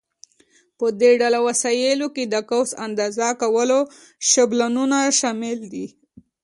په 0.77 0.87
دې 0.99 1.11
ډله 1.21 1.39
وسایلو 1.47 2.07
کې 2.15 2.23
د 2.27 2.35
قوس 2.49 2.71
اندازه 2.85 3.27
کولو 3.41 3.79
شابلونونه 4.29 4.97
شامل 5.19 5.55
نه 5.63 5.67
دي. 5.73 5.87